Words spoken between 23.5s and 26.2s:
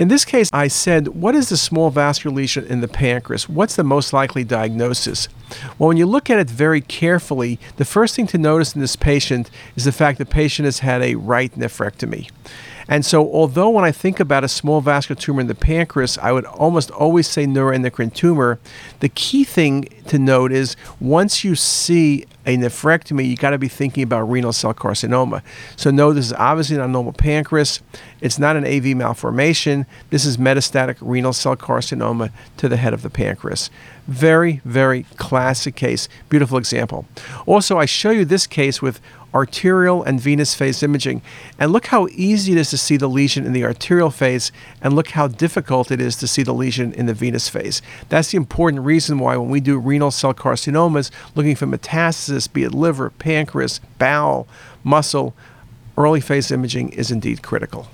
to be thinking about renal cell carcinoma. So, no,